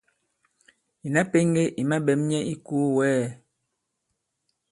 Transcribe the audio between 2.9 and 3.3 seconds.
wɛ̌ɛ!